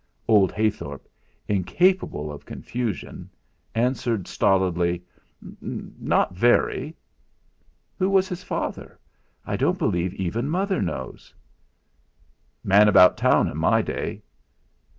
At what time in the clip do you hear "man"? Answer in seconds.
12.63-12.87